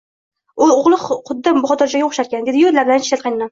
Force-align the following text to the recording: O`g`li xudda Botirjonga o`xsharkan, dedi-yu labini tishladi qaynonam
O`g`li 0.67 0.97
xudda 1.03 1.53
Botirjonga 1.67 2.09
o`xsharkan, 2.09 2.49
dedi-yu 2.51 2.75
labini 2.81 3.07
tishladi 3.07 3.27
qaynonam 3.29 3.49